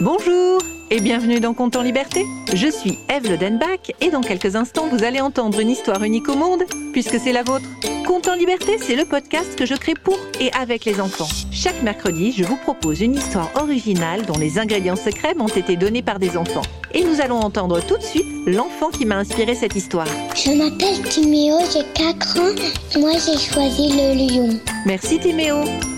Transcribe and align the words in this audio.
Bonjour 0.00 0.60
et 0.90 1.00
bienvenue 1.00 1.40
dans 1.40 1.54
Compte 1.54 1.76
en 1.76 1.82
Liberté. 1.82 2.24
Je 2.54 2.68
suis 2.68 2.98
Eve 3.08 3.30
Lodenbach 3.30 3.92
et 4.00 4.10
dans 4.10 4.20
quelques 4.20 4.56
instants 4.56 4.88
vous 4.90 5.04
allez 5.04 5.20
entendre 5.20 5.60
une 5.60 5.70
histoire 5.70 6.02
unique 6.02 6.28
au 6.28 6.36
monde 6.36 6.62
puisque 6.92 7.18
c'est 7.18 7.32
la 7.32 7.42
vôtre. 7.42 7.66
Compte 8.06 8.28
en 8.28 8.34
Liberté, 8.34 8.78
c'est 8.78 8.96
le 8.96 9.04
podcast 9.04 9.54
que 9.56 9.66
je 9.66 9.74
crée 9.74 9.94
pour 9.94 10.18
et 10.40 10.50
avec 10.52 10.86
les 10.86 11.00
enfants. 11.00 11.28
Chaque 11.52 11.82
mercredi, 11.82 12.32
je 12.32 12.44
vous 12.44 12.56
propose 12.56 13.02
une 13.02 13.14
histoire 13.14 13.50
originale 13.56 14.24
dont 14.24 14.38
les 14.38 14.58
ingrédients 14.58 14.96
secrets 14.96 15.34
m'ont 15.34 15.48
été 15.48 15.76
donnés 15.76 16.02
par 16.02 16.18
des 16.18 16.36
enfants. 16.36 16.62
Et 16.94 17.04
nous 17.04 17.20
allons 17.20 17.38
entendre 17.38 17.84
tout 17.84 17.98
de 17.98 18.02
suite 18.02 18.26
l'enfant 18.46 18.88
qui 18.88 19.04
m'a 19.04 19.16
inspiré 19.16 19.54
cette 19.54 19.76
histoire. 19.76 20.06
Je 20.34 20.52
m'appelle 20.52 21.02
Timéo, 21.10 21.58
j'ai 21.70 21.84
4 21.94 22.40
ans. 22.40 22.98
Moi, 22.98 23.12
j'ai 23.12 23.38
choisi 23.38 23.90
le 23.90 24.14
lion. 24.14 24.58
Merci 24.86 25.18
Timéo. 25.18 25.56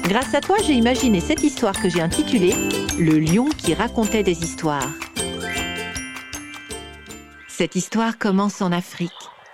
Grâce 0.08 0.34
à 0.34 0.40
toi, 0.40 0.56
j'ai 0.66 0.72
imaginé 0.72 1.20
cette 1.20 1.44
histoire 1.44 1.80
que 1.80 1.88
j'ai 1.88 2.00
intitulée 2.00 2.54
Le 2.98 3.20
lion 3.20 3.48
qui 3.56 3.74
racontait 3.74 4.24
des 4.24 4.42
histoires. 4.42 4.79
Cette 7.48 7.76
histoire 7.76 8.18
commence 8.18 8.62
en 8.62 8.72
Afrique 8.72 9.10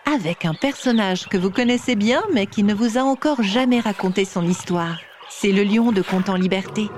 avec 0.06 0.44
un 0.44 0.54
personnage 0.54 1.28
que 1.28 1.36
vous 1.36 1.50
connaissez 1.50 1.96
bien 1.96 2.22
mais 2.32 2.46
qui 2.46 2.62
ne 2.62 2.74
vous 2.74 2.98
a 2.98 3.02
encore 3.02 3.42
jamais 3.42 3.80
raconté 3.80 4.24
son 4.24 4.46
histoire. 4.46 4.98
C'est 5.28 5.52
le 5.52 5.64
lion 5.64 5.90
de 5.92 6.02
Conte 6.02 6.28
en 6.28 6.36
Liberté. 6.36 6.88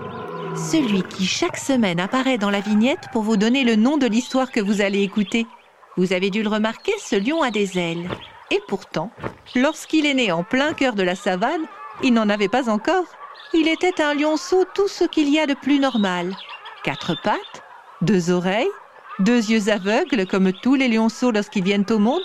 Celui 0.54 1.02
qui 1.02 1.26
chaque 1.26 1.56
semaine 1.56 2.00
apparaît 2.00 2.38
dans 2.38 2.50
la 2.50 2.60
vignette 2.60 3.06
pour 3.12 3.22
vous 3.22 3.36
donner 3.36 3.64
le 3.64 3.76
nom 3.76 3.96
de 3.96 4.06
l'histoire 4.06 4.50
que 4.50 4.60
vous 4.60 4.80
allez 4.80 5.02
écouter. 5.02 5.46
Vous 5.96 6.12
avez 6.12 6.30
dû 6.30 6.42
le 6.42 6.48
remarquer, 6.48 6.92
ce 6.98 7.16
lion 7.16 7.42
a 7.42 7.50
des 7.50 7.78
ailes. 7.78 8.08
Et 8.50 8.60
pourtant, 8.68 9.10
lorsqu'il 9.56 10.06
est 10.06 10.14
né 10.14 10.30
en 10.30 10.44
plein 10.44 10.72
cœur 10.72 10.94
de 10.94 11.02
la 11.02 11.14
savane, 11.14 11.66
il 12.02 12.12
n'en 12.12 12.28
avait 12.28 12.48
pas 12.48 12.68
encore. 12.68 13.04
Il 13.54 13.68
était 13.68 14.02
un 14.02 14.14
lionceau 14.14 14.64
tout 14.74 14.88
ce 14.88 15.04
qu'il 15.04 15.28
y 15.28 15.38
a 15.38 15.46
de 15.46 15.54
plus 15.54 15.78
normal. 15.78 16.36
Quatre 16.84 17.14
pattes, 17.22 17.62
deux 18.02 18.30
oreilles, 18.30 18.70
deux 19.18 19.50
yeux 19.50 19.70
aveugles 19.70 20.26
comme 20.26 20.52
tous 20.52 20.74
les 20.74 20.88
lionceaux 20.88 21.32
lorsqu'ils 21.32 21.64
viennent 21.64 21.86
au 21.90 21.98
monde. 21.98 22.22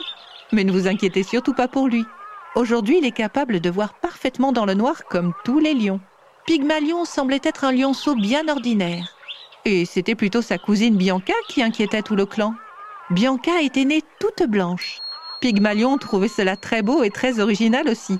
Mais 0.52 0.64
ne 0.64 0.72
vous 0.72 0.88
inquiétez 0.88 1.23
surtout 1.23 1.53
pas 1.53 1.67
pour 1.67 1.88
lui. 1.88 2.06
Aujourd'hui, 2.56 3.00
il 3.00 3.06
est 3.06 3.11
capable 3.11 3.59
de 3.59 3.70
voir 3.70 3.95
parfaitement 3.95 4.52
dans 4.52 4.66
le 4.66 4.75
noir 4.75 5.06
comme 5.09 5.34
tous 5.44 5.58
les 5.58 5.73
lions. 5.73 6.00
Pygmalion 6.45 7.06
semblait 7.06 7.42
être 7.44 7.64
un 7.64 7.72
lionceau 7.72 8.16
bien 8.16 8.47
ordinaire. 8.47 9.16
Et 9.66 9.86
c'était 9.86 10.14
plutôt 10.14 10.42
sa 10.42 10.58
cousine 10.58 10.97
Bianca 10.97 11.34
qui 11.47 11.64
inquiétait 11.64 12.03
tout 12.03 12.16
le 12.16 12.25
clan. 12.25 12.53
Bianca 13.09 13.62
était 13.62 13.86
née 13.86 14.03
toute 14.19 14.47
blanche. 14.47 15.00
Pygmalion 15.42 15.97
trouvait 15.97 16.28
cela 16.28 16.56
très 16.56 16.84
beau 16.84 17.02
et 17.03 17.09
très 17.09 17.40
original 17.40 17.88
aussi. 17.90 18.19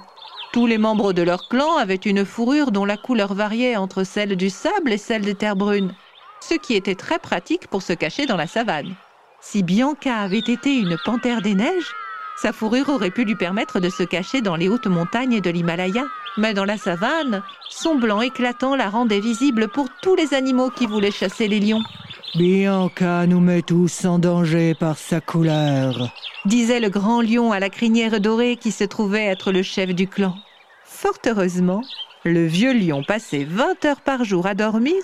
Tous 0.53 0.66
les 0.66 0.77
membres 0.77 1.14
de 1.14 1.22
leur 1.22 1.47
clan 1.49 1.77
avaient 1.77 1.95
une 1.95 2.25
fourrure 2.25 2.72
dont 2.72 2.86
la 2.86 2.97
couleur 2.97 3.33
variait 3.33 3.75
entre 3.75 4.03
celle 4.03 4.36
du 4.36 4.49
sable 4.49 4.94
et 4.94 4.97
celle 4.97 5.23
des 5.23 5.36
terres 5.36 5.55
brunes, 5.55 5.94
ce 6.49 6.55
qui 6.55 6.75
était 6.75 6.95
très 6.95 7.19
pratique 7.19 7.67
pour 7.67 7.81
se 7.81 7.94
cacher 7.94 8.25
dans 8.25 8.38
la 8.38 8.47
savane. 8.47 8.95
Si 9.41 9.63
Bianca 9.63 10.16
avait 10.16 10.39
été 10.39 10.77
une 10.77 10.97
panthère 11.03 11.41
des 11.41 11.53
neiges, 11.53 11.94
sa 12.36 12.52
fourrure 12.52 12.89
aurait 12.89 13.11
pu 13.11 13.25
lui 13.25 13.36
permettre 13.36 13.80
de 13.80 13.89
se 13.89 14.03
cacher 14.03 14.41
dans 14.41 14.55
les 14.55 14.67
hautes 14.67 14.88
montagnes 14.88 15.39
de 15.39 15.49
l'Himalaya. 15.49 16.05
Mais 16.38 16.53
dans 16.53 16.66
la 16.66 16.77
savane, 16.77 17.44
son 17.69 17.95
blanc 17.95 18.21
éclatant 18.21 18.75
la 18.75 18.89
rendait 18.89 19.19
visible 19.19 19.67
pour 19.67 19.88
tous 20.02 20.16
les 20.16 20.33
animaux 20.33 20.69
qui 20.69 20.88
voulaient 20.88 21.11
chasser 21.11 21.47
les 21.47 21.59
lions. 21.59 21.83
Bianca 22.36 23.27
nous 23.27 23.39
met 23.39 23.61
tous 23.61 24.05
en 24.05 24.17
danger 24.17 24.73
par 24.73 24.97
sa 24.97 25.21
couleur, 25.21 26.09
disait 26.45 26.80
le 26.80 26.89
grand 26.89 27.21
lion 27.21 27.52
à 27.52 27.59
la 27.59 27.69
crinière 27.69 28.19
dorée 28.19 28.58
qui 28.58 28.71
se 28.71 28.83
trouvait 28.83 29.25
être 29.25 29.52
le 29.52 29.61
chef 29.61 29.94
du 29.94 30.08
clan. 30.08 30.36
Fort 30.83 31.19
heureusement, 31.27 31.83
le 32.25 32.45
vieux 32.45 32.73
lion 32.73 33.03
passait 33.03 33.43
20 33.43 33.85
heures 33.85 34.02
par 34.02 34.23
jour 34.23 34.45
à 34.45 34.53
dormir 34.53 34.95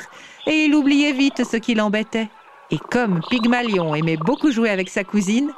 et 0.48 0.66
il 0.66 0.76
oubliait 0.76 1.12
vite 1.12 1.44
ce 1.44 1.58
qui 1.58 1.76
l'embêtait. 1.76 2.30
Et 2.72 2.78
comme 2.78 3.20
Pygmalion 3.30 3.94
aimait 3.96 4.18
beaucoup 4.18 4.52
jouer 4.52 4.70
avec 4.70 4.90
sa 4.90 5.04
cousine, 5.04 5.52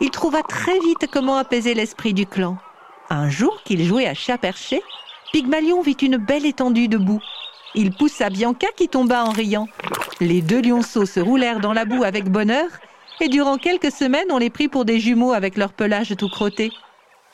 il 0.00 0.10
trouva 0.10 0.42
très 0.42 0.78
vite 0.80 1.08
comment 1.10 1.36
apaiser 1.36 1.74
l'esprit 1.74 2.14
du 2.14 2.26
clan. 2.26 2.58
Un 3.10 3.28
jour 3.30 3.62
qu'il 3.64 3.84
jouait 3.84 4.06
à 4.06 4.14
chat 4.14 4.38
perché, 4.38 4.82
Pygmalion 5.32 5.82
vit 5.82 5.92
une 5.92 6.18
belle 6.18 6.46
étendue 6.46 6.88
de 6.88 6.98
boue. 6.98 7.22
Il 7.74 7.92
poussa 7.92 8.30
Bianca 8.30 8.68
qui 8.76 8.88
tomba 8.88 9.24
en 9.24 9.30
riant. 9.30 9.68
Les 10.20 10.40
deux 10.40 10.60
lionceaux 10.60 11.06
se 11.06 11.20
roulèrent 11.20 11.60
dans 11.60 11.72
la 11.72 11.84
boue 11.84 12.04
avec 12.04 12.30
bonheur, 12.30 12.68
et 13.20 13.28
durant 13.28 13.56
quelques 13.56 13.90
semaines 13.90 14.30
on 14.30 14.38
les 14.38 14.50
prit 14.50 14.68
pour 14.68 14.84
des 14.84 15.00
jumeaux 15.00 15.32
avec 15.32 15.56
leur 15.56 15.72
pelage 15.72 16.14
tout 16.16 16.28
crotté. 16.28 16.70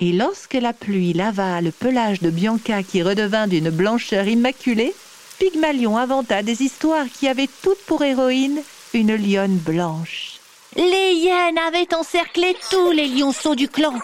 Et 0.00 0.12
lorsque 0.12 0.55
la 0.55 0.72
pluie 0.72 1.12
lava 1.12 1.60
le 1.60 1.71
pelage 1.71 2.21
de 2.21 2.31
Bianca 2.31 2.82
qui 2.82 3.03
redevint 3.03 3.47
d'une 3.47 3.71
blancheur 3.71 4.27
immaculée, 4.27 4.94
Pygmalion 5.38 5.97
inventa 5.97 6.43
des 6.43 6.62
histoires 6.62 7.06
qui 7.12 7.28
avaient 7.28 7.49
toutes 7.62 7.82
pour 7.87 8.03
héroïne 8.03 8.60
une 8.93 9.15
lionne 9.15 9.56
blanche. 9.56 10.41
Les 10.77 11.12
hyènes 11.15 11.59
avaient 11.59 11.94
encerclé 11.94 12.56
tous 12.71 12.91
les 12.91 13.06
lionceaux 13.06 13.54
du 13.54 13.69
clan. 13.69 13.94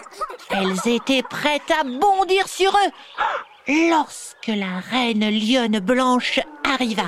Elles 0.49 0.93
étaient 0.93 1.23
prêtes 1.23 1.69
à 1.69 1.83
bondir 1.83 2.47
sur 2.47 2.71
eux 2.71 3.87
lorsque 3.89 4.47
la 4.47 4.79
reine 4.79 5.29
lionne 5.29 5.79
blanche 5.79 6.39
arriva. 6.63 7.07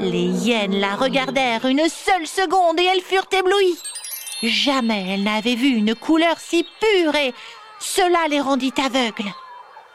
Les 0.00 0.26
hyènes 0.26 0.78
la 0.80 0.94
regardèrent 0.94 1.66
une 1.66 1.88
seule 1.88 2.26
seconde 2.26 2.80
et 2.80 2.84
elles 2.84 3.02
furent 3.02 3.28
éblouies. 3.32 3.78
Jamais 4.42 5.06
elles 5.10 5.22
n'avaient 5.22 5.54
vu 5.54 5.68
une 5.68 5.94
couleur 5.94 6.36
si 6.38 6.66
pure 6.80 7.14
et 7.14 7.34
cela 7.78 8.28
les 8.28 8.40
rendit 8.40 8.74
aveugles. 8.78 9.32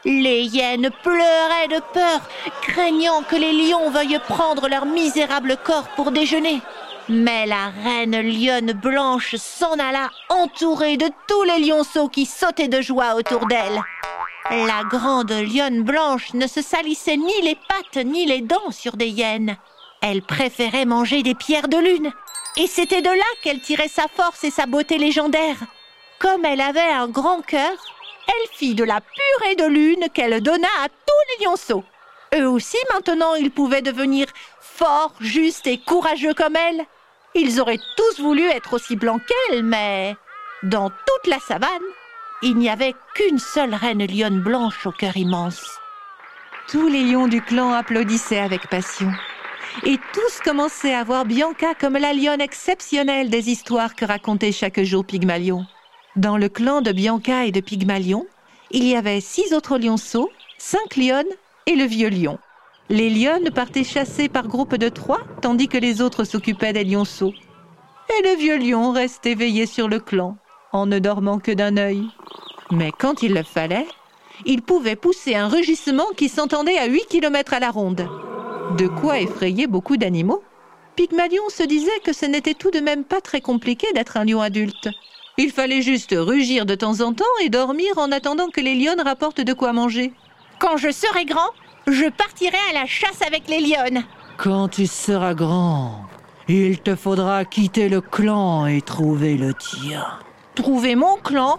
Les 0.04 0.42
hyènes 0.46 0.90
pleuraient 1.02 1.68
de 1.68 1.80
peur, 1.92 2.20
craignant 2.62 3.22
que 3.22 3.36
les 3.36 3.52
lions 3.52 3.90
veuillent 3.90 4.20
prendre 4.28 4.68
leur 4.68 4.84
misérable 4.84 5.56
corps 5.62 5.88
pour 5.94 6.10
déjeuner. 6.10 6.60
Mais 7.08 7.46
la 7.46 7.70
reine 7.84 8.20
lionne 8.20 8.72
blanche 8.72 9.36
s'en 9.36 9.74
alla 9.74 10.10
entourée 10.28 10.96
de 10.96 11.08
tous 11.28 11.42
les 11.44 11.58
lionceaux 11.58 12.08
qui 12.08 12.26
sautaient 12.26 12.68
de 12.68 12.80
joie 12.80 13.14
autour 13.14 13.46
d'elle. 13.46 13.80
La 14.50 14.82
grande 14.84 15.32
lionne 15.32 15.82
blanche 15.82 16.34
ne 16.34 16.46
se 16.46 16.62
salissait 16.62 17.16
ni 17.16 17.40
les 17.42 17.56
pattes 17.56 18.04
ni 18.04 18.26
les 18.26 18.40
dents 18.40 18.70
sur 18.70 18.96
des 18.96 19.08
hyènes. 19.08 19.56
Elle 20.00 20.22
préférait 20.22 20.84
manger 20.84 21.22
des 21.22 21.34
pierres 21.34 21.68
de 21.68 21.76
lune. 21.76 22.12
Et 22.56 22.66
c'était 22.66 23.02
de 23.02 23.08
là 23.08 23.24
qu'elle 23.42 23.60
tirait 23.60 23.88
sa 23.88 24.08
force 24.08 24.42
et 24.44 24.50
sa 24.50 24.66
beauté 24.66 24.98
légendaire. 24.98 25.56
Comme 26.22 26.44
elle 26.44 26.60
avait 26.60 26.80
un 26.80 27.08
grand 27.08 27.42
cœur, 27.42 27.72
elle 28.28 28.56
fit 28.56 28.76
de 28.76 28.84
la 28.84 29.00
purée 29.00 29.56
de 29.56 29.64
lune 29.64 30.06
qu'elle 30.14 30.40
donna 30.40 30.68
à 30.80 30.88
tous 30.88 31.38
les 31.40 31.44
lionceaux. 31.44 31.82
Eux 32.36 32.48
aussi, 32.48 32.76
maintenant, 32.94 33.34
ils 33.34 33.50
pouvaient 33.50 33.82
devenir 33.82 34.28
forts, 34.60 35.16
justes 35.18 35.66
et 35.66 35.78
courageux 35.78 36.32
comme 36.32 36.54
elle. 36.54 36.86
Ils 37.34 37.60
auraient 37.60 37.80
tous 37.96 38.22
voulu 38.22 38.44
être 38.44 38.74
aussi 38.74 38.94
blancs 38.94 39.20
qu'elle, 39.26 39.64
mais 39.64 40.14
dans 40.62 40.90
toute 40.90 41.26
la 41.26 41.40
savane, 41.40 41.68
il 42.40 42.56
n'y 42.56 42.70
avait 42.70 42.94
qu'une 43.16 43.40
seule 43.40 43.74
reine 43.74 44.06
lionne 44.06 44.40
blanche 44.40 44.86
au 44.86 44.92
cœur 44.92 45.16
immense. 45.16 45.64
Tous 46.68 46.86
les 46.86 47.02
lions 47.02 47.26
du 47.26 47.42
clan 47.42 47.72
applaudissaient 47.72 48.38
avec 48.38 48.68
passion. 48.68 49.10
Et 49.84 49.98
tous 50.12 50.38
commençaient 50.44 50.94
à 50.94 51.02
voir 51.02 51.24
Bianca 51.24 51.74
comme 51.74 51.96
la 51.96 52.12
lionne 52.12 52.40
exceptionnelle 52.40 53.28
des 53.28 53.50
histoires 53.50 53.96
que 53.96 54.04
racontait 54.04 54.52
chaque 54.52 54.80
jour 54.84 55.04
Pygmalion. 55.04 55.66
Dans 56.16 56.36
le 56.36 56.50
clan 56.50 56.82
de 56.82 56.92
Bianca 56.92 57.46
et 57.46 57.52
de 57.52 57.60
Pygmalion, 57.60 58.26
il 58.70 58.84
y 58.84 58.94
avait 58.94 59.22
six 59.22 59.54
autres 59.54 59.78
lionceaux, 59.78 60.30
cinq 60.58 60.96
lionnes 60.96 61.24
et 61.66 61.74
le 61.74 61.84
vieux 61.84 62.10
lion. 62.10 62.38
Les 62.90 63.08
lionnes 63.08 63.50
partaient 63.50 63.82
chasser 63.82 64.28
par 64.28 64.46
groupe 64.46 64.74
de 64.76 64.90
trois, 64.90 65.20
tandis 65.40 65.68
que 65.68 65.78
les 65.78 66.02
autres 66.02 66.24
s'occupaient 66.24 66.74
des 66.74 66.84
lionceaux. 66.84 67.32
Et 68.10 68.28
le 68.28 68.36
vieux 68.36 68.58
lion 68.58 68.92
restait 68.92 69.34
veillé 69.34 69.64
sur 69.64 69.88
le 69.88 70.00
clan, 70.00 70.36
en 70.72 70.84
ne 70.84 70.98
dormant 70.98 71.38
que 71.38 71.52
d'un 71.52 71.78
œil. 71.78 72.06
Mais 72.70 72.92
quand 72.92 73.22
il 73.22 73.32
le 73.32 73.42
fallait, 73.42 73.86
il 74.44 74.60
pouvait 74.60 74.96
pousser 74.96 75.34
un 75.34 75.48
rugissement 75.48 76.08
qui 76.14 76.28
s'entendait 76.28 76.78
à 76.78 76.88
huit 76.88 77.06
kilomètres 77.08 77.54
à 77.54 77.60
la 77.60 77.70
ronde. 77.70 78.06
De 78.76 78.86
quoi 78.86 79.18
effrayer 79.18 79.66
beaucoup 79.66 79.96
d'animaux. 79.96 80.42
Pygmalion 80.94 81.48
se 81.48 81.62
disait 81.62 82.00
que 82.04 82.12
ce 82.12 82.26
n'était 82.26 82.52
tout 82.52 82.70
de 82.70 82.80
même 82.80 83.04
pas 83.04 83.22
très 83.22 83.40
compliqué 83.40 83.86
d'être 83.94 84.18
un 84.18 84.26
lion 84.26 84.42
adulte. 84.42 84.90
Il 85.38 85.50
fallait 85.50 85.82
juste 85.82 86.14
rugir 86.16 86.66
de 86.66 86.74
temps 86.74 87.00
en 87.00 87.14
temps 87.14 87.24
et 87.42 87.48
dormir 87.48 87.96
en 87.96 88.12
attendant 88.12 88.48
que 88.48 88.60
les 88.60 88.74
lionnes 88.74 89.00
rapportent 89.00 89.40
de 89.40 89.52
quoi 89.52 89.72
manger. 89.72 90.12
Quand 90.58 90.76
je 90.76 90.90
serai 90.90 91.24
grand, 91.24 91.50
je 91.86 92.08
partirai 92.10 92.58
à 92.70 92.74
la 92.74 92.86
chasse 92.86 93.22
avec 93.26 93.48
les 93.48 93.60
lionnes. 93.60 94.04
Quand 94.36 94.68
tu 94.68 94.86
seras 94.86 95.34
grand, 95.34 96.06
il 96.48 96.80
te 96.80 96.94
faudra 96.94 97.44
quitter 97.44 97.88
le 97.88 98.00
clan 98.00 98.66
et 98.66 98.82
trouver 98.82 99.36
le 99.36 99.54
tien. 99.54 100.04
Trouver 100.54 100.96
mon 100.96 101.16
clan 101.16 101.58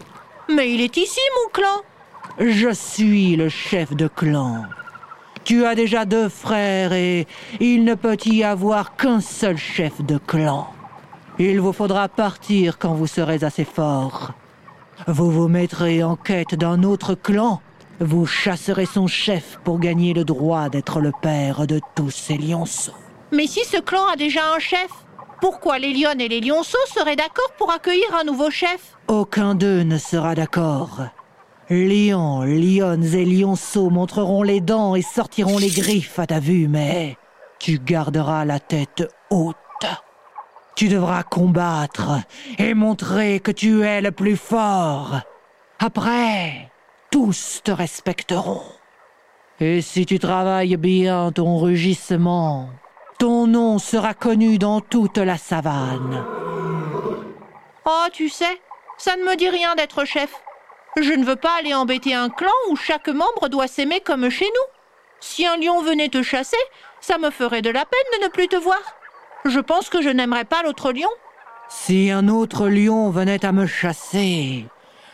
Mais 0.50 0.74
il 0.74 0.82
est 0.82 0.98
ici, 0.98 1.20
mon 1.44 1.52
clan. 1.52 1.82
Je 2.40 2.74
suis 2.74 3.36
le 3.36 3.50
chef 3.50 3.94
de 3.96 4.08
clan. 4.08 4.66
Tu 5.44 5.66
as 5.66 5.76
déjà 5.76 6.06
deux 6.06 6.30
frères 6.30 6.94
et 6.94 7.28
il 7.60 7.84
ne 7.84 7.96
peut 7.96 8.18
y 8.26 8.44
avoir 8.44 8.96
qu'un 8.96 9.20
seul 9.20 9.58
chef 9.58 10.02
de 10.02 10.18
clan. 10.18 10.73
Il 11.40 11.60
vous 11.60 11.74
faudra 11.74 12.08
partir 12.10 12.78
quand 12.78 12.94
vous 12.94 13.08
serez 13.08 13.44
assez 13.44 13.66
fort. 13.66 14.34
Vous 15.08 15.32
vous 15.32 15.48
mettrez 15.48 16.04
en 16.04 16.16
quête 16.16 16.54
d'un 16.56 16.84
autre 16.84 17.16
clan. 17.16 17.62
Vous 18.00 18.26
chasserez 18.26 18.86
son 18.86 19.08
chef 19.08 19.60
pour 19.64 19.80
gagner 19.80 20.14
le 20.14 20.24
droit 20.26 20.70
d'être 20.70 21.00
le 21.00 21.12
père 21.22 21.66
de 21.66 21.80
tous 21.96 22.12
ces 22.12 22.38
lionceaux. 22.38 22.94
Mais 23.32 23.48
si 23.48 23.66
ce 23.66 23.78
clan 23.82 24.06
a 24.14 24.16
déjà 24.16 24.42
un 24.56 24.60
chef 24.60 24.90
Pourquoi 25.42 25.80
les 25.80 25.94
lionnes 25.94 26.22
et 26.22 26.28
les 26.28 26.40
lionceaux 26.40 26.78
seraient 26.94 27.16
d'accord 27.16 27.52
pour 27.58 27.72
accueillir 27.72 28.16
un 28.20 28.24
nouveau 28.24 28.52
chef? 28.52 28.96
Aucun 29.08 29.56
d'eux 29.56 29.82
ne 29.82 29.98
sera 29.98 30.36
d'accord. 30.36 31.02
Lions, 31.70 32.42
lionnes 32.44 33.16
et 33.16 33.26
lionceaux 33.26 33.90
montreront 33.90 34.44
les 34.44 34.62
dents 34.62 34.96
et 34.96 35.02
sortiront 35.02 35.58
les 35.58 35.70
griffes 35.70 36.20
à 36.20 36.28
ta 36.28 36.40
vue, 36.40 36.68
mais 36.68 37.18
tu 37.58 37.80
garderas 37.80 38.46
la 38.46 38.60
tête 38.60 39.08
haute. 39.32 39.56
Tu 40.76 40.88
devras 40.88 41.24
combattre 41.24 42.22
et 42.58 42.74
montrer 42.74 43.40
que 43.40 43.52
tu 43.52 43.84
es 43.84 44.02
le 44.02 44.12
plus 44.12 44.38
fort. 44.38 45.22
Après, 45.80 46.72
tous 47.12 47.62
te 47.64 47.72
respecteront. 47.72 48.64
Et 49.60 49.82
si 49.82 50.06
tu 50.06 50.18
travailles 50.18 50.78
bien 50.78 51.32
ton 51.32 51.60
rugissement, 51.60 52.70
ton 53.20 53.46
nom 53.46 53.78
sera 53.78 54.14
connu 54.14 54.58
dans 54.58 54.82
toute 54.82 55.20
la 55.20 55.38
savane. 55.38 56.26
Oh, 57.86 58.06
tu 58.12 58.30
sais, 58.30 58.60
ça 58.98 59.16
ne 59.16 59.24
me 59.24 59.36
dit 59.36 59.50
rien 59.50 59.76
d'être 59.76 60.06
chef. 60.06 60.34
Je 61.00 61.12
ne 61.14 61.24
veux 61.24 61.36
pas 61.36 61.56
aller 61.60 61.74
embêter 61.74 62.14
un 62.14 62.30
clan 62.30 62.52
où 62.70 62.76
chaque 62.76 63.10
membre 63.10 63.50
doit 63.50 63.68
s'aimer 63.68 64.00
comme 64.00 64.30
chez 64.30 64.46
nous. 64.46 64.74
Si 65.20 65.46
un 65.46 65.58
lion 65.58 65.82
venait 65.82 66.10
te 66.10 66.24
chasser, 66.24 66.58
ça 67.00 67.18
me 67.18 67.30
ferait 67.30 67.62
de 67.62 67.70
la 67.70 67.86
peine 67.86 68.20
de 68.20 68.26
ne 68.26 68.30
plus 68.30 68.48
te 68.48 68.56
voir. 68.56 68.82
Je 69.46 69.60
pense 69.60 69.90
que 69.90 70.02
je 70.02 70.10
n'aimerais 70.10 70.46
pas 70.46 70.64
l'autre 70.64 70.92
lion. 70.92 71.10
Si 71.70 72.12
un 72.12 72.28
autre 72.28 72.68
lion 72.68 73.10
venait 73.10 73.46
à 73.46 73.52
me 73.52 73.66
chasser, 73.66 74.66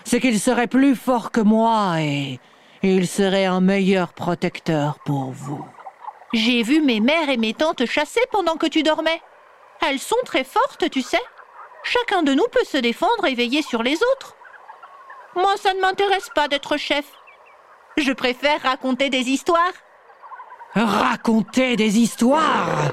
c'est 0.03 0.19
qu'il 0.19 0.39
serait 0.39 0.67
plus 0.67 0.95
fort 0.95 1.31
que 1.31 1.41
moi 1.41 1.95
et 1.99 2.39
il 2.83 3.07
serait 3.07 3.45
un 3.45 3.61
meilleur 3.61 4.13
protecteur 4.13 4.99
pour 5.05 5.31
vous. 5.31 5.65
J'ai 6.33 6.63
vu 6.63 6.81
mes 6.81 6.99
mères 6.99 7.29
et 7.29 7.37
mes 7.37 7.53
tantes 7.53 7.85
chasser 7.85 8.21
pendant 8.31 8.55
que 8.55 8.67
tu 8.67 8.83
dormais. 8.83 9.21
Elles 9.81 9.99
sont 9.99 10.15
très 10.25 10.43
fortes, 10.43 10.89
tu 10.91 11.01
sais. 11.01 11.21
Chacun 11.83 12.23
de 12.23 12.33
nous 12.33 12.47
peut 12.51 12.65
se 12.65 12.77
défendre 12.77 13.25
et 13.25 13.33
veiller 13.33 13.61
sur 13.61 13.81
les 13.81 13.95
autres. 13.95 14.35
Moi, 15.35 15.55
ça 15.57 15.73
ne 15.73 15.79
m'intéresse 15.79 16.29
pas 16.35 16.47
d'être 16.47 16.77
chef. 16.77 17.05
Je 17.97 18.11
préfère 18.11 18.61
raconter 18.61 19.09
des 19.09 19.29
histoires. 19.29 19.73
Raconter 20.75 21.75
des 21.75 21.97
histoires? 21.97 22.91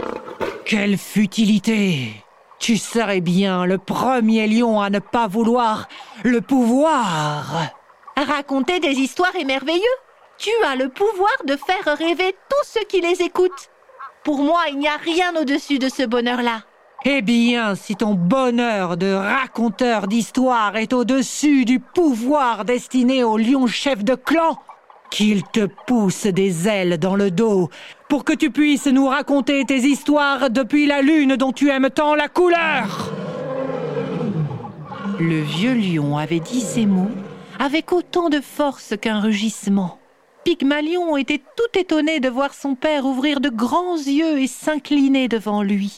Quelle 0.67 0.99
futilité 0.99 2.25
Tu 2.59 2.77
serais 2.77 3.21
bien 3.21 3.67
le 3.67 3.79
premier 3.79 4.49
lion 4.49 4.81
à 4.81 4.91
ne 4.91 4.99
pas 4.99 5.29
vouloir 5.29 5.87
le 6.25 6.41
pouvoir. 6.41 7.71
Raconter 8.17 8.81
des 8.81 8.95
histoires 8.95 9.37
est 9.37 9.45
merveilleux. 9.45 9.81
Tu 10.39 10.51
as 10.67 10.75
le 10.75 10.89
pouvoir 10.89 11.31
de 11.47 11.55
faire 11.55 11.97
rêver 11.97 12.35
tous 12.51 12.69
ceux 12.69 12.85
qui 12.89 13.01
les 13.01 13.23
écoutent. 13.23 13.71
Pour 14.25 14.39
moi, 14.43 14.63
il 14.69 14.81
n'y 14.81 14.89
a 14.89 14.97
rien 14.97 15.37
au-dessus 15.41 15.79
de 15.79 15.89
ce 15.89 16.03
bonheur-là. 16.03 16.63
Eh 17.05 17.23
bien, 17.23 17.77
si 17.77 17.95
ton 17.95 18.15
bonheur 18.15 18.97
de 18.97 19.13
raconteur 19.13 20.09
d'histoire 20.09 20.77
est 20.77 20.93
au-dessus 20.93 21.65
du 21.65 21.79
pouvoir 21.79 22.65
destiné 22.65 23.23
au 23.23 23.37
lion 23.37 23.69
chef 23.69 24.03
de 24.03 24.17
clan, 24.17 24.59
qu'il 25.11 25.43
te 25.43 25.67
pousse 25.87 26.27
des 26.27 26.69
ailes 26.69 26.99
dans 26.99 27.17
le 27.17 27.31
dos 27.31 27.71
pour 28.09 28.25
que 28.25 28.33
tu 28.33 28.51
puisses 28.51 28.87
nous 28.87 29.07
raconter 29.07 29.65
tes 29.65 29.79
histoires 29.79 30.51
depuis 30.51 30.87
la 30.87 31.03
lune 31.03 31.37
dont 31.37 31.53
tu 31.53 31.71
aimes 31.71 31.91
tant 31.91 32.15
la 32.15 32.29
couleur. 32.29 33.13
Le 35.19 35.41
vieux 35.41 35.75
lion 35.75 36.19
avait 36.19 36.41
dit 36.41 36.61
ces 36.61 36.87
mots 36.87 37.11
avec 37.59 37.93
autant 37.93 38.29
de 38.29 38.41
force 38.41 38.95
qu'un 39.01 39.21
rugissement. 39.21 39.99
Pygmalion 40.45 41.17
était 41.17 41.43
tout 41.57 41.79
étonné 41.79 42.21
de 42.21 42.29
voir 42.29 42.55
son 42.55 42.75
père 42.75 43.05
ouvrir 43.05 43.41
de 43.41 43.49
grands 43.49 43.97
yeux 43.97 44.39
et 44.39 44.47
s'incliner 44.47 45.27
devant 45.27 45.63
lui. 45.63 45.97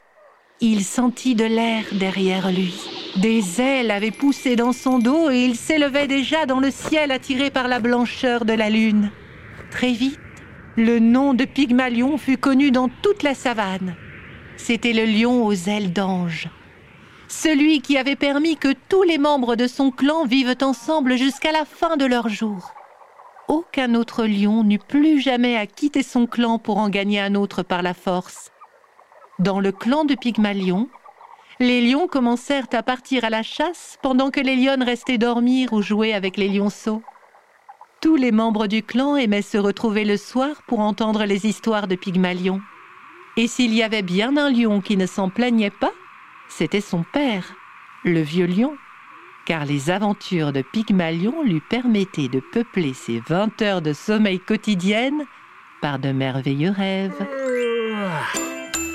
Il 0.61 0.85
sentit 0.85 1.35
de 1.35 1.45
l'air 1.45 1.85
derrière 1.93 2.51
lui. 2.51 2.98
Des 3.17 3.61
ailes 3.61 3.91
avaient 3.91 4.11
poussé 4.11 4.55
dans 4.55 4.73
son 4.73 4.99
dos 4.99 5.31
et 5.31 5.45
il 5.45 5.57
s'élevait 5.57 6.07
déjà 6.07 6.47
dans 6.47 6.61
le 6.61 6.71
ciel 6.71 7.11
attiré 7.11 7.51
par 7.51 7.67
la 7.67 7.81
blancheur 7.81 8.45
de 8.45 8.53
la 8.53 8.71
lune. 8.71 9.11
Très 9.71 9.93
vite, 9.93 10.21
le 10.77 10.99
nom 10.99 11.35
de 11.35 11.45
Pygmalion 11.45 12.19
fut 12.19 12.37
connu 12.37 12.71
dans 12.71 12.89
toute 12.89 13.23
la 13.23 13.35
savane. 13.35 13.97
C'était 14.57 14.93
le 14.93 15.05
lion 15.05 15.45
aux 15.45 15.55
ailes 15.55 15.93
d'ange. 15.93 16.49
Celui 17.29 17.81
qui 17.81 17.99
avait 17.99 18.17
permis 18.17 18.57
que 18.57 18.75
tous 18.89 19.03
les 19.03 19.19
membres 19.19 19.57
de 19.57 19.67
son 19.67 19.91
clan 19.91 20.25
vivent 20.25 20.57
ensemble 20.63 21.17
jusqu'à 21.17 21.53
la 21.53 21.65
fin 21.65 21.97
de 21.97 22.07
leur 22.07 22.29
jour. 22.29 22.73
Aucun 23.49 23.95
autre 23.95 24.25
lion 24.25 24.63
n'eut 24.63 24.79
plus 24.79 25.21
jamais 25.21 25.57
à 25.57 25.67
quitter 25.67 26.03
son 26.03 26.27
clan 26.27 26.59
pour 26.59 26.79
en 26.79 26.89
gagner 26.89 27.21
un 27.21 27.35
autre 27.35 27.63
par 27.63 27.83
la 27.83 27.95
force. 27.95 28.51
Dans 29.39 29.61
le 29.61 29.73
clan 29.73 30.05
de 30.05 30.15
Pygmalion, 30.15 30.89
les 31.61 31.81
lions 31.81 32.07
commencèrent 32.07 32.69
à 32.73 32.83
partir 32.83 33.25
à 33.25 33.31
la 33.31 33.43
chasse 33.43 33.99
pendant 34.03 34.31
que 34.31 34.41
les 34.41 34.57
lionnes 34.57 34.83
restaient 34.83 35.19
dormir 35.19 35.73
ou 35.73 35.83
jouer 35.83 36.15
avec 36.15 36.37
les 36.37 36.49
lionceaux. 36.49 37.03
Tous 38.01 38.15
les 38.15 38.31
membres 38.31 38.69
du 38.69 38.83
clan 38.83 39.17
aimaient 39.17 39.43
se 39.43 39.59
retrouver 39.59 40.05
le 40.05 40.17
soir 40.17 40.63
pour 40.69 40.79
entendre 40.79 41.25
les 41.25 41.47
histoires 41.47 41.89
de 41.89 41.97
Pygmalion. 41.97 42.61
Et 43.37 43.49
s'il 43.49 43.75
y 43.75 43.83
avait 43.83 44.03
bien 44.03 44.37
un 44.37 44.51
lion 44.51 44.81
qui 44.81 44.97
ne 44.97 45.07
s'en 45.07 45.31
plaignait 45.31 45.71
pas, 45.71 45.93
c'était 46.49 46.81
son 46.81 47.05
père, 47.13 47.55
le 48.05 48.21
vieux 48.21 48.47
lion, 48.47 48.77
car 49.45 49.65
les 49.65 49.91
aventures 49.91 50.53
de 50.53 50.63
Pygmalion 50.63 51.43
lui 51.43 51.61
permettaient 51.61 52.29
de 52.29 52.41
peupler 52.41 52.95
ses 52.95 53.21
vingt 53.21 53.61
heures 53.63 53.83
de 53.83 53.93
sommeil 53.93 54.39
quotidiennes 54.39 55.25
par 55.81 55.99
de 55.99 56.13
merveilleux 56.13 56.71
rêves. 56.71 57.27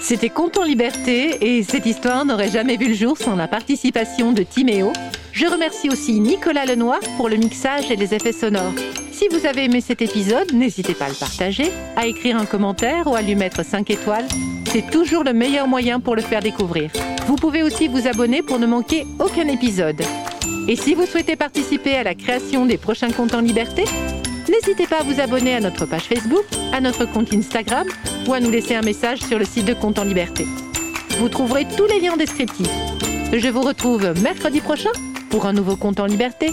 C'était 0.04 0.34
en 0.60 0.64
liberté 0.64 1.38
et 1.58 1.64
cette 1.64 1.86
histoire 1.86 2.26
n'aurait 2.26 2.52
jamais 2.52 2.76
vu 2.76 2.90
le 2.90 2.94
jour 2.94 3.18
sans 3.18 3.38
la 3.38 3.48
participation 3.48 4.34
de 4.34 4.44
Timéo. 4.44 4.92
Je 5.32 5.46
remercie 5.46 5.90
aussi 5.90 6.20
Nicolas 6.20 6.66
Lenoir 6.66 7.00
pour 7.16 7.30
le 7.30 7.38
mixage 7.38 7.90
et 7.90 7.96
les 7.96 8.14
effets 8.14 8.34
sonores. 8.34 8.74
Si 9.14 9.30
vous 9.30 9.46
avez 9.46 9.64
aimé 9.64 9.80
cet 9.80 10.02
épisode, 10.02 10.52
n'hésitez 10.52 10.94
pas 10.94 11.06
à 11.06 11.10
le 11.10 11.16
partager, 11.16 11.72
à 11.96 12.06
écrire 12.06 12.36
un 12.36 12.46
commentaire 12.46 13.08
ou 13.08 13.16
à 13.16 13.22
lui 13.22 13.36
mettre 13.36 13.64
5 13.64 13.90
étoiles. 13.92 14.28
C'est 14.66 14.92
toujours 14.92 15.24
le 15.24 15.32
meilleur 15.32 15.70
moyen 15.70 16.02
pour 16.02 16.18
le 16.18 16.22
faire 16.22 16.42
découvrir. 16.42 16.92
Vous 17.28 17.38
pouvez 17.38 17.64
aussi 17.64 17.88
vous 17.88 18.06
abonner 18.06 18.42
pour 18.42 18.60
ne 18.60 18.68
manquer 18.68 19.08
aucun 19.20 19.48
épisode. 19.48 20.02
Et 20.68 20.76
si 20.76 20.96
vous 20.96 21.06
souhaitez 21.06 21.38
participer 21.38 21.96
à 21.96 22.04
la 22.04 22.14
création 22.14 22.66
des 22.66 22.78
prochains 22.78 23.12
comptes 23.12 23.36
en 23.36 23.42
liberté, 23.42 23.86
n'hésitez 24.50 24.88
pas 24.88 25.00
à 25.00 25.04
vous 25.04 25.19
abonner 25.19 25.56
à 25.56 25.60
notre 25.60 25.86
page 25.86 26.04
Facebook, 26.04 26.45
à 26.72 26.81
notre 26.81 27.06
compte 27.06 27.34
Instagram 27.34 27.88
ou 28.28 28.34
à 28.34 28.40
nous 28.40 28.51
laisser 28.51 28.75
un 28.75 28.81
message 28.81 29.19
sur 29.19 29.40
le 29.40 29.45
site 29.45 29.66
de 29.66 29.74
Compte 29.74 30.00
en 30.00 30.04
Liberté. 30.04 30.45
Vous 31.19 31.30
trouverez 31.30 31.66
tous 31.78 31.86
les 31.86 32.00
liens 32.00 32.18
descriptifs. 32.18 32.69
Je 33.31 33.48
vous 33.50 33.62
retrouve 33.62 34.13
mercredi 34.22 34.62
prochain 34.62 34.91
pour 35.29 35.46
un 35.46 35.53
nouveau 35.53 35.75
Compte 35.75 36.00
en 36.00 36.06
Liberté. 36.06 36.50